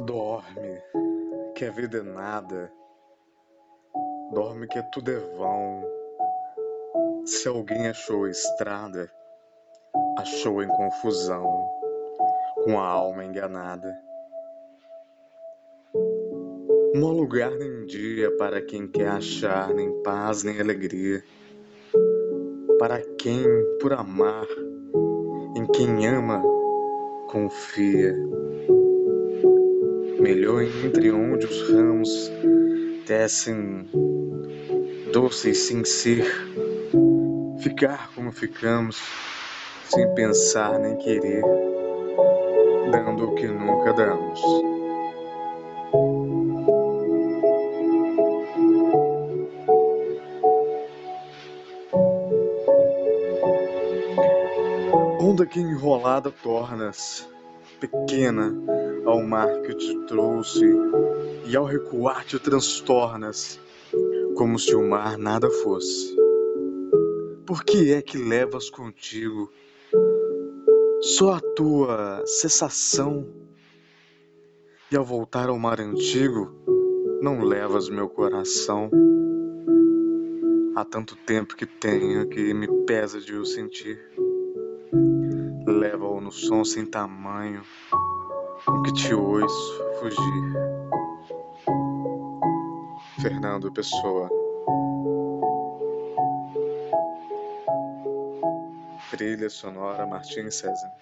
[0.00, 0.82] Dorme,
[1.54, 2.72] que a vida é nada.
[4.32, 5.84] Dorme que tudo é vão.
[7.26, 9.12] Se alguém achou a estrada,
[10.18, 11.46] achou em confusão,
[12.64, 13.94] com a alma enganada.
[16.94, 21.22] Não há lugar nem dia para quem quer achar nem paz nem alegria.
[22.78, 23.44] Para quem,
[23.78, 24.46] por amar,
[25.54, 26.42] em quem ama,
[27.30, 28.16] confia
[30.22, 32.30] melhor entre onde os ramos
[33.04, 33.90] descem
[35.12, 36.24] doces sem ser,
[37.60, 39.02] ficar como ficamos,
[39.84, 41.42] sem pensar nem querer,
[42.92, 44.40] dando o que nunca damos.
[55.20, 57.28] Onda que enrolada tornas,
[57.80, 58.54] pequena
[59.04, 60.64] ao mar que te trouxe,
[61.46, 63.58] e ao recuar te transtornas,
[64.36, 66.16] como se o mar nada fosse.
[67.46, 69.50] Por que é que levas contigo
[71.00, 73.26] só a tua cessação?
[74.90, 76.54] E ao voltar ao mar antigo,
[77.20, 78.90] não levas meu coração.
[80.74, 84.00] Há tanto tempo que tenho que me pesa de o sentir.
[85.66, 87.62] Leva-o no som sem tamanho,
[88.64, 90.52] com que te ouço fugir.
[93.20, 94.28] Fernando Pessoa.
[99.10, 100.92] Trilha sonora Martins César.